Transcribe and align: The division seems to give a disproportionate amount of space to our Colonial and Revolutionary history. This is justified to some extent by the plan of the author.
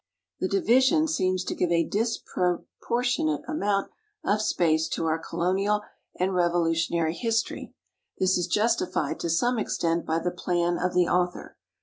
The 0.39 0.47
division 0.47 1.07
seems 1.07 1.43
to 1.43 1.53
give 1.53 1.69
a 1.71 1.83
disproportionate 1.87 3.43
amount 3.47 3.91
of 4.25 4.41
space 4.41 4.87
to 4.87 5.05
our 5.05 5.19
Colonial 5.19 5.83
and 6.19 6.33
Revolutionary 6.33 7.13
history. 7.13 7.75
This 8.17 8.35
is 8.35 8.47
justified 8.47 9.19
to 9.19 9.29
some 9.29 9.59
extent 9.59 10.07
by 10.07 10.17
the 10.17 10.31
plan 10.31 10.79
of 10.79 10.95
the 10.95 11.07
author. 11.07 11.55